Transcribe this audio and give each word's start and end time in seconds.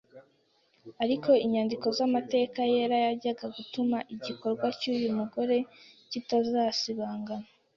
ariko 1.03 1.29
inyandiko 1.45 1.87
z'amateka 1.97 2.59
yera 2.73 2.97
yajyaga 3.05 3.45
gutuma 3.55 3.97
igikorwa 4.13 4.65
cy'uyu 4.79 5.09
mugore 5.17 5.57
kitazasibangana 6.11 7.47